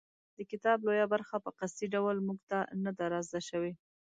[0.37, 3.71] د کتاب لویه برخه په قصدي ډول موږ ته نه ده رازده شوې.